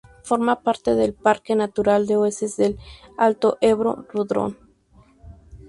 Forma 0.23 0.63
parte 0.63 0.95
del 0.95 1.13
Parque 1.13 1.55
natural 1.55 2.07
de 2.07 2.17
Hoces 2.17 2.57
del 2.57 2.79
Alto 3.19 3.59
Ebro 3.61 4.07
y 4.09 4.11
Rudrón. 4.17 4.57